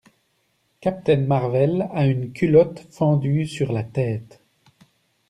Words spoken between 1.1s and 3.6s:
Marvel a une culotte fendue